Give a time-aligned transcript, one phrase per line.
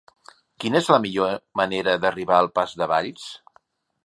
[0.63, 3.29] Quina és la millor manera d'arribar al pas de Valls?